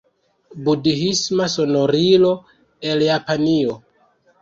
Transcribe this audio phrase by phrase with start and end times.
[0.69, 2.35] Budhisma sonorilo
[2.91, 3.81] el Japanio.